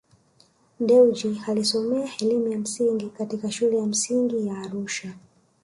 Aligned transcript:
Dewji 0.79 1.37
Alisomea 1.47 2.11
elimu 2.21 2.47
ya 2.47 2.59
msingi 2.59 3.09
katika 3.09 3.51
shule 3.51 3.77
ya 3.77 3.85
msingi 3.85 4.47
ya 4.47 4.57
Arusha 4.57 5.13